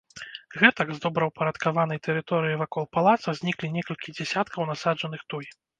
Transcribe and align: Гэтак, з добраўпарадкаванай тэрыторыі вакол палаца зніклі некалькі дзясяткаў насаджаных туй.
Гэтак, 0.61 0.87
з 0.95 1.03
добраўпарадкаванай 1.05 1.99
тэрыторыі 2.09 2.59
вакол 2.65 2.83
палаца 2.99 3.29
зніклі 3.43 3.73
некалькі 3.79 4.09
дзясяткаў 4.19 4.71
насаджаных 4.73 5.21
туй. 5.35 5.45